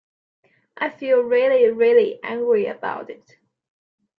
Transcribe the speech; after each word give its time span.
I 0.77 0.89
feel 0.89 1.21
really, 1.21 1.69
really 1.69 2.19
angry 2.23 2.65
about 2.65 3.11
it. 3.11 3.37